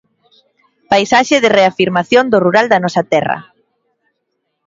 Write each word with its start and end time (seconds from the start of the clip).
Paisaxe 0.91 1.35
de 1.43 1.53
reafirmación 1.59 2.25
do 2.31 2.37
rural 2.45 2.65
da 2.69 2.81
nosa 2.83 3.03
terra. 3.13 3.37